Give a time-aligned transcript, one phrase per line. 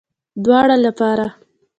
[0.43, 1.25] دواړو لپاره